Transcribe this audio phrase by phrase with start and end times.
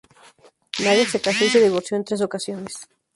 [0.79, 2.89] Nagel se casó y se divorció en tres ocasiones.